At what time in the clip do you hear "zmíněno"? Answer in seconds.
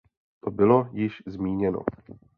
1.27-1.79